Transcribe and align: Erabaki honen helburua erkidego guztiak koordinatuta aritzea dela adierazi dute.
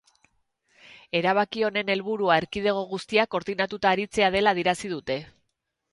Erabaki 1.19 1.65
honen 1.67 1.91
helburua 1.95 2.37
erkidego 2.45 2.83
guztiak 2.95 3.31
koordinatuta 3.35 3.95
aritzea 3.95 4.35
dela 4.37 4.55
adierazi 4.57 4.93
dute. 4.99 5.21